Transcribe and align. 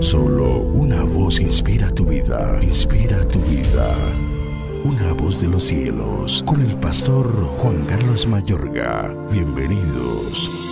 Solo 0.00 0.60
una 0.60 1.02
voz 1.02 1.40
inspira 1.40 1.90
tu 1.90 2.04
vida, 2.04 2.58
inspira 2.62 3.26
tu 3.28 3.38
vida. 3.40 3.94
Una 4.84 5.12
voz 5.12 5.40
de 5.40 5.48
los 5.48 5.64
cielos, 5.64 6.42
con 6.46 6.60
el 6.60 6.74
pastor 6.76 7.26
Juan 7.58 7.84
Carlos 7.86 8.26
Mayorga. 8.26 9.14
Bienvenidos. 9.30 10.66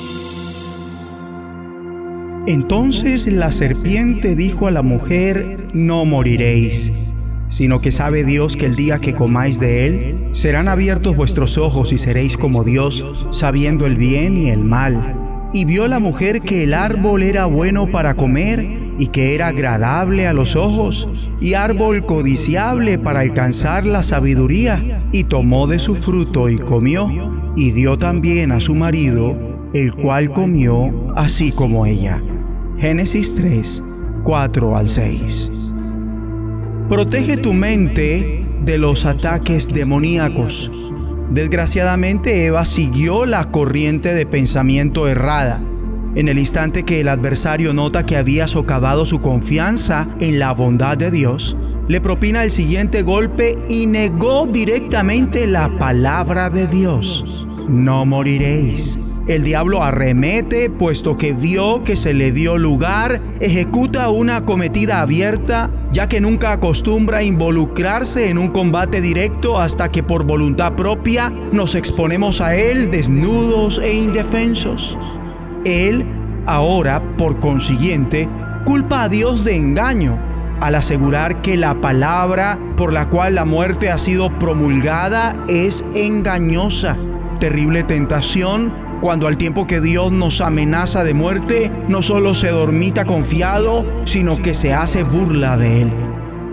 Entonces 2.46 3.26
la 3.26 3.52
serpiente 3.52 4.36
dijo 4.36 4.66
a 4.66 4.70
la 4.70 4.82
mujer, 4.82 5.68
no 5.72 6.04
moriréis, 6.04 7.14
sino 7.48 7.80
que 7.80 7.92
sabe 7.92 8.24
Dios 8.24 8.56
que 8.56 8.66
el 8.66 8.76
día 8.76 8.98
que 8.98 9.14
comáis 9.14 9.60
de 9.60 9.86
él, 9.86 10.28
serán 10.32 10.68
abiertos 10.68 11.16
vuestros 11.16 11.56
ojos 11.56 11.92
y 11.92 11.98
seréis 11.98 12.36
como 12.36 12.64
Dios, 12.64 13.26
sabiendo 13.30 13.86
el 13.86 13.96
bien 13.96 14.36
y 14.36 14.50
el 14.50 14.60
mal. 14.60 15.23
Y 15.54 15.64
vio 15.64 15.86
la 15.86 16.00
mujer 16.00 16.42
que 16.42 16.64
el 16.64 16.74
árbol 16.74 17.22
era 17.22 17.46
bueno 17.46 17.86
para 17.86 18.14
comer 18.14 18.66
y 18.98 19.06
que 19.06 19.36
era 19.36 19.46
agradable 19.46 20.26
a 20.26 20.32
los 20.32 20.56
ojos 20.56 21.08
y 21.40 21.54
árbol 21.54 22.04
codiciable 22.04 22.98
para 22.98 23.20
alcanzar 23.20 23.86
la 23.86 24.02
sabiduría, 24.02 25.04
y 25.12 25.24
tomó 25.24 25.68
de 25.68 25.78
su 25.78 25.94
fruto 25.94 26.48
y 26.48 26.58
comió, 26.58 27.08
y 27.56 27.70
dio 27.70 27.96
también 27.96 28.50
a 28.50 28.58
su 28.58 28.74
marido, 28.74 29.36
el 29.74 29.94
cual 29.94 30.30
comió 30.30 31.06
así 31.14 31.52
como 31.52 31.86
ella. 31.86 32.20
Génesis 32.78 33.36
3, 33.36 33.82
4 34.24 34.76
al 34.76 34.88
6. 34.88 35.50
Protege 36.88 37.36
tu 37.36 37.52
mente 37.52 38.44
de 38.64 38.78
los 38.78 39.04
ataques 39.04 39.68
demoníacos. 39.68 40.70
Desgraciadamente 41.30 42.44
Eva 42.44 42.64
siguió 42.64 43.26
la 43.26 43.50
corriente 43.50 44.14
de 44.14 44.26
pensamiento 44.26 45.08
errada 45.08 45.60
en 46.14 46.28
el 46.28 46.38
instante 46.38 46.84
que 46.84 47.00
el 47.00 47.08
adversario 47.08 47.74
nota 47.74 48.06
que 48.06 48.16
había 48.16 48.46
socavado 48.46 49.04
su 49.04 49.20
confianza 49.20 50.06
en 50.20 50.38
la 50.38 50.52
bondad 50.52 50.96
de 50.96 51.10
Dios, 51.10 51.56
le 51.88 52.00
propina 52.00 52.44
el 52.44 52.50
siguiente 52.50 53.02
golpe 53.02 53.56
y 53.68 53.86
negó 53.86 54.46
directamente 54.46 55.46
la 55.46 55.68
palabra 55.70 56.50
de 56.50 56.68
Dios. 56.68 57.48
No 57.68 58.04
moriréis. 58.04 58.98
El 59.26 59.42
diablo 59.42 59.82
arremete, 59.82 60.68
puesto 60.68 61.16
que 61.16 61.32
vio 61.32 61.82
que 61.82 61.96
se 61.96 62.12
le 62.12 62.30
dio 62.30 62.58
lugar, 62.58 63.22
ejecuta 63.40 64.10
una 64.10 64.44
cometida 64.44 65.00
abierta, 65.00 65.70
ya 65.92 66.08
que 66.08 66.20
nunca 66.20 66.52
acostumbra 66.52 67.22
involucrarse 67.22 68.28
en 68.28 68.36
un 68.36 68.48
combate 68.48 69.00
directo 69.00 69.58
hasta 69.58 69.90
que 69.90 70.02
por 70.02 70.26
voluntad 70.26 70.74
propia 70.74 71.32
nos 71.52 71.74
exponemos 71.74 72.42
a 72.42 72.54
él 72.54 72.90
desnudos 72.90 73.78
e 73.78 73.94
indefensos. 73.94 74.98
Él 75.64 76.04
ahora, 76.44 77.16
por 77.16 77.40
consiguiente, 77.40 78.28
culpa 78.66 79.04
a 79.04 79.08
Dios 79.08 79.42
de 79.42 79.56
engaño 79.56 80.18
al 80.60 80.74
asegurar 80.74 81.42
que 81.42 81.56
la 81.56 81.80
palabra 81.80 82.58
por 82.76 82.92
la 82.92 83.08
cual 83.08 83.36
la 83.36 83.44
muerte 83.44 83.90
ha 83.90 83.98
sido 83.98 84.30
promulgada 84.38 85.32
es 85.48 85.84
engañosa. 85.94 86.96
Terrible 87.38 87.82
tentación 87.82 88.72
cuando 89.00 89.26
al 89.26 89.36
tiempo 89.36 89.66
que 89.66 89.80
Dios 89.80 90.12
nos 90.12 90.40
amenaza 90.40 91.04
de 91.04 91.14
muerte, 91.14 91.70
no 91.88 92.02
solo 92.02 92.34
se 92.34 92.48
dormita 92.48 93.04
confiado, 93.04 93.84
sino 94.04 94.40
que 94.40 94.54
se 94.54 94.72
hace 94.72 95.02
burla 95.02 95.56
de 95.56 95.82
Él. 95.82 95.92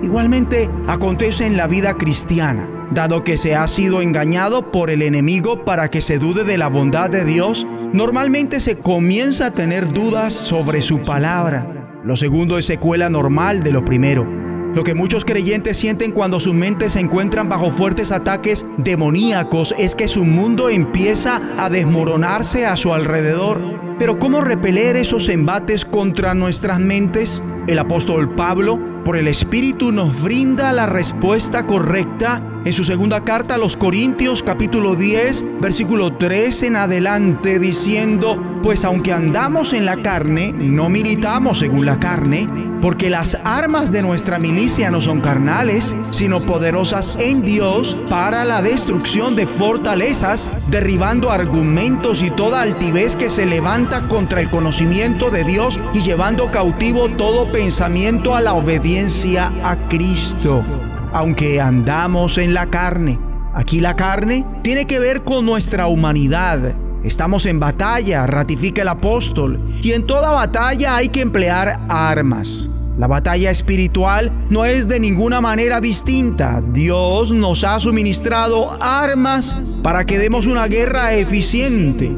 Igualmente 0.04 0.70
acontece 0.88 1.46
en 1.46 1.56
la 1.56 1.68
vida 1.68 1.94
cristiana 1.94 2.68
dado 2.92 3.24
que 3.24 3.38
se 3.38 3.56
ha 3.56 3.68
sido 3.68 4.02
engañado 4.02 4.72
por 4.72 4.90
el 4.90 5.02
enemigo 5.02 5.64
para 5.64 5.90
que 5.90 6.02
se 6.02 6.20
dude 6.20 6.44
de 6.44 6.58
la 6.58 6.68
bondad 6.68 7.10
de 7.10 7.26
Dios, 7.26 7.66
normalmente 7.94 8.60
se 8.60 8.78
comienza 8.78 9.48
a 9.48 9.52
tener 9.52 9.92
dudas 9.92 10.34
sobre 10.34 10.82
su 10.82 11.00
palabra. 11.00 11.66
Lo 12.04 12.16
segundo 12.18 12.58
es 12.58 12.66
secuela 12.66 13.10
normal 13.10 13.64
de 13.64 13.72
lo 13.72 13.86
primero. 13.86 14.51
Lo 14.74 14.86
que 14.86 14.96
muchos 14.96 15.26
creyentes 15.26 15.78
sienten 15.78 16.14
cuando 16.14 16.40
sus 16.40 16.54
mentes 16.54 16.94
se 16.94 17.02
encuentran 17.02 17.50
bajo 17.50 17.72
fuertes 17.72 18.12
ataques 18.12 18.66
demoníacos 18.78 19.76
es 19.78 19.96
que 19.96 20.08
su 20.08 20.24
mundo 20.24 20.70
empieza 20.70 21.42
a 21.58 21.70
desmoronarse 21.70 22.66
a 22.66 22.78
su 22.78 22.94
alrededor. 22.94 23.60
Pero 24.00 24.18
¿cómo 24.18 24.40
repeler 24.40 24.96
esos 24.96 25.28
embates 25.28 25.84
contra 25.84 26.34
nuestras 26.34 26.80
mentes? 26.80 27.44
El 27.68 27.80
apóstol 27.80 28.34
Pablo, 28.34 28.80
por 29.04 29.18
el 29.18 29.28
Espíritu, 29.28 29.92
nos 29.92 30.22
brinda 30.22 30.72
la 30.72 30.86
respuesta 30.86 31.64
correcta 31.64 32.42
en 32.64 32.74
su 32.74 32.84
segunda 32.84 33.24
carta 33.24 33.56
a 33.56 33.58
los 33.58 33.76
Corintios 33.76 34.44
capítulo 34.44 34.96
10 34.96 35.62
versículo 35.62 36.14
3 36.14 36.64
en 36.64 36.76
adelante 36.76 37.60
diciendo, 37.60 38.42
pues 38.62 38.84
aunque 38.84 39.14
andamos 39.14 39.74
en 39.74 39.86
la 39.86 39.98
carne, 39.98 40.54
no 40.54 40.90
militamos 40.90 41.60
según 41.60 41.86
la 41.86 42.00
carne, 42.00 42.50
porque 42.82 43.10
las 43.10 43.38
armas 43.44 43.92
de 43.92 44.02
nuestra 44.02 44.40
milicia 44.40 44.92
no 44.92 45.02
son 45.02 45.22
carnales, 45.22 45.96
sino 46.12 46.42
poderosas 46.42 47.16
en 47.20 47.42
Dios 47.42 47.98
para 48.10 48.44
la 48.44 48.62
destrucción 48.62 49.36
de 49.36 49.48
fortalezas, 49.48 50.50
derribando 50.70 51.32
argumentos 51.32 52.24
y 52.24 52.32
toda 52.32 52.62
altivez 52.62 53.16
que 53.16 53.30
se 53.30 53.46
levanta 53.46 54.08
contra 54.08 54.42
el 54.42 54.50
conocimiento 54.50 55.30
de 55.30 55.44
Dios 55.44 55.80
y 55.94 56.02
llevando 56.02 56.52
cautivo 56.52 57.08
todo 57.10 57.52
pensamiento 57.52 58.36
a 58.36 58.42
la 58.42 58.54
obediencia 58.54 59.52
a 59.64 59.76
Cristo 59.90 60.64
aunque 61.12 61.62
andamos 61.62 62.38
en 62.38 62.54
la 62.54 62.70
carne. 62.70 63.20
Aquí 63.54 63.82
la 63.82 63.96
carne 63.96 64.46
tiene 64.62 64.86
que 64.86 65.00
ver 65.00 65.24
con 65.24 65.46
nuestra 65.46 65.88
humanidad. 65.88 66.74
Estamos 67.04 67.46
en 67.46 67.60
batalla, 67.60 68.28
ratifica 68.28 68.84
el 68.84 68.88
apóstol, 68.88 69.60
y 69.82 69.92
en 69.92 70.06
toda 70.06 70.32
batalla 70.32 70.96
hay 70.96 71.10
que 71.10 71.22
emplear 71.22 71.80
armas. 71.90 72.70
La 72.98 73.08
batalla 73.08 73.50
espiritual 73.50 74.32
no 74.50 74.66
es 74.66 74.88
de 74.88 75.00
ninguna 75.00 75.42
manera 75.42 75.82
distinta. 75.82 76.62
Dios 76.72 77.32
nos 77.32 77.64
ha 77.64 77.80
suministrado 77.80 78.78
armas 78.82 79.56
para 79.82 80.06
que 80.06 80.20
demos 80.20 80.46
una 80.46 80.68
guerra 80.68 81.14
eficiente. 81.14 82.12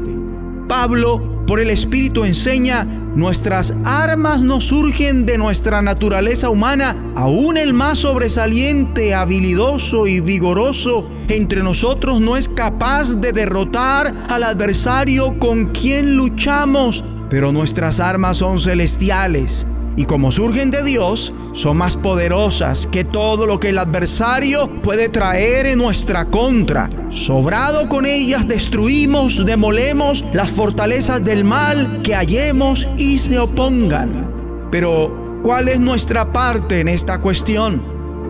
Pablo 0.68 1.33
por 1.46 1.60
el 1.60 1.70
Espíritu 1.70 2.24
enseña, 2.24 2.84
nuestras 2.84 3.74
armas 3.84 4.42
no 4.42 4.60
surgen 4.60 5.26
de 5.26 5.38
nuestra 5.38 5.82
naturaleza 5.82 6.50
humana, 6.50 6.96
aún 7.14 7.56
el 7.56 7.74
más 7.74 7.98
sobresaliente, 7.98 9.14
habilidoso 9.14 10.06
y 10.06 10.20
vigoroso 10.20 11.10
entre 11.28 11.62
nosotros 11.62 12.20
no 12.20 12.36
es 12.36 12.48
capaz 12.48 13.14
de 13.14 13.32
derrotar 13.32 14.14
al 14.28 14.42
adversario 14.42 15.38
con 15.38 15.66
quien 15.66 16.16
luchamos, 16.16 17.04
pero 17.30 17.52
nuestras 17.52 18.00
armas 18.00 18.38
son 18.38 18.58
celestiales 18.58 19.66
y 19.96 20.04
como 20.06 20.32
surgen 20.32 20.70
de 20.70 20.82
Dios, 20.82 21.32
son 21.52 21.76
más 21.76 21.96
poderosas 21.96 22.86
que 22.86 23.04
todo 23.04 23.46
lo 23.46 23.60
que 23.60 23.70
el 23.70 23.78
adversario 23.78 24.68
puede 24.82 25.08
traer 25.08 25.66
en 25.66 25.78
nuestra 25.78 26.24
contra. 26.26 26.90
Sobrado 27.10 27.88
con 27.88 28.06
ellas 28.06 28.48
destruimos, 28.48 29.44
demolemos 29.44 30.24
las 30.32 30.50
fortalezas 30.50 31.24
del 31.24 31.44
mal 31.44 32.00
que 32.02 32.14
hallemos 32.14 32.88
y 32.96 33.18
se 33.18 33.38
opongan. 33.38 34.30
Pero, 34.70 35.40
¿cuál 35.42 35.68
es 35.68 35.78
nuestra 35.78 36.32
parte 36.32 36.80
en 36.80 36.88
esta 36.88 37.20
cuestión? 37.20 37.82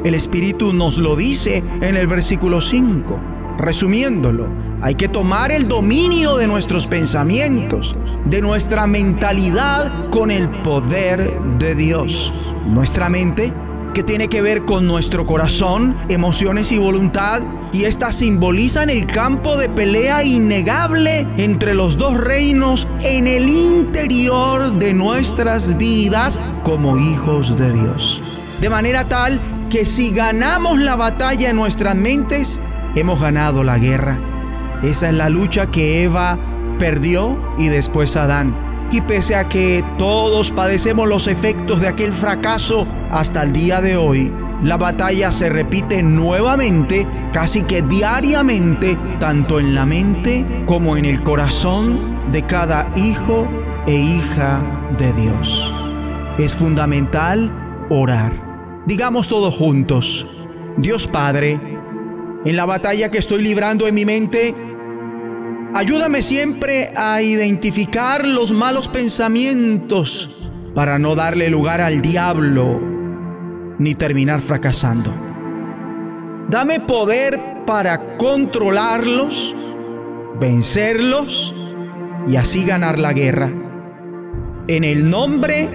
El 0.05 0.15
Espíritu 0.15 0.75
nos 0.75 0.99
lo 0.99 1.17
dice 1.17 1.63
en 1.81 1.97
el 1.97 2.07
versículo 2.07 2.61
5. 2.61 3.34
Resumiéndolo, 3.59 4.49
hay 4.83 4.97
que 4.97 5.09
tomar 5.09 5.53
el 5.53 5.69
dominio 5.69 6.37
de 6.37 6.47
nuestros 6.47 6.87
pensamientos, 6.87 7.97
de 8.25 8.41
nuestra 8.41 8.87
mentalidad 8.87 10.11
con 10.11 10.31
el 10.31 10.49
poder 10.49 11.41
de 11.59 11.75
Dios. 11.75 12.33
Nuestra 12.67 13.09
mente 13.09 13.53
que 13.95 14.03
tiene 14.03 14.29
que 14.29 14.43
ver 14.43 14.65
con 14.65 14.87
nuestro 14.87 15.25
corazón, 15.25 15.97
emociones 16.09 16.73
y 16.73 16.79
voluntad, 16.79 17.43
y 17.73 17.85
estas 17.85 18.17
simbolizan 18.17 18.91
el 18.91 19.07
campo 19.07 19.57
de 19.57 19.69
pelea 19.69 20.25
innegable 20.25 21.27
entre 21.37 21.75
los 21.75 21.97
dos 21.97 22.19
reinos 22.19 22.89
en 23.03 23.29
el 23.29 23.49
interior 23.49 24.73
de 24.79 24.93
nuestras 24.93 25.79
vidas 25.79 26.41
como 26.65 26.99
hijos 26.99 27.57
de 27.57 27.73
Dios. 27.73 28.21
De 28.61 28.69
manera 28.69 29.05
tal 29.05 29.39
que 29.71 29.85
si 29.85 30.11
ganamos 30.11 30.79
la 30.79 30.97
batalla 30.97 31.51
en 31.51 31.57
nuestras 31.57 31.95
mentes, 31.95 32.59
hemos 32.95 33.21
ganado 33.21 33.65
la 33.65 33.79
guerra. 33.79 34.19
Esa 34.83 35.09
es 35.09 35.15
la 35.15 35.29
lucha 35.29 35.67
que 35.67 36.03
Eva 36.05 36.39
perdió 36.79 37.37
y 37.59 37.69
después 37.69 38.17
Adán. 38.17 38.55
Y 38.91 39.01
pese 39.01 39.35
a 39.35 39.45
que 39.45 39.85
todos 39.99 40.51
padecemos 40.51 41.09
los 41.09 41.27
efectos 41.27 41.81
de 41.81 41.89
aquel 41.89 42.13
fracaso 42.13 42.87
hasta 43.11 43.43
el 43.43 43.53
día 43.53 43.81
de 43.81 43.97
hoy, 43.97 44.31
la 44.63 44.77
batalla 44.77 45.33
se 45.33 45.49
repite 45.49 46.03
nuevamente, 46.03 47.07
casi 47.33 47.63
que 47.63 47.83
diariamente, 47.83 48.97
tanto 49.19 49.59
en 49.59 49.75
la 49.75 49.85
mente 49.85 50.45
como 50.67 50.97
en 50.97 51.05
el 51.05 51.23
corazón 51.23 51.99
de 52.31 52.43
cada 52.43 52.91
hijo 52.97 53.49
e 53.87 53.95
hija 53.95 54.61
de 54.99 55.13
Dios. 55.13 55.73
Es 56.39 56.55
fundamental 56.55 57.53
orar. 57.91 58.33
Digamos 58.87 59.29
todos 59.29 59.55
juntos, 59.55 60.27
Dios 60.77 61.09
Padre, 61.09 61.59
en 62.45 62.57
la 62.57 62.67
batalla 62.67 63.11
que 63.11 63.19
estoy 63.19 63.43
librando 63.43 63.87
en 63.87 63.95
mi 63.95 64.05
mente, 64.05 64.55
ayúdame 65.75 66.23
siempre 66.23 66.93
a 66.97 67.23
identificar 67.23 68.27
los 68.27 68.53
malos 68.53 68.89
pensamientos 68.89 70.51
para 70.75 70.99
no 70.99 71.15
darle 71.15 71.49
lugar 71.49 71.81
al 71.81 72.03
diablo 72.03 72.81
ni 73.79 73.95
terminar 73.95 74.41
fracasando. 74.41 75.13
Dame 76.51 76.81
poder 76.81 77.41
para 77.67 78.19
controlarlos, 78.19 79.55
vencerlos 80.39 81.55
y 82.29 82.37
así 82.37 82.65
ganar 82.65 82.99
la 82.99 83.13
guerra. 83.13 83.51
En 84.69 84.85
el 84.85 85.09
nombre 85.09 85.69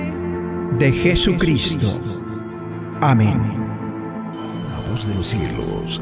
de 0.78 0.92
Jesucristo. 0.92 1.88
Amén. 3.02 3.40
La 4.72 4.92
voz 4.92 5.08
de 5.08 5.16
los 5.16 5.28
cielos, 5.28 6.02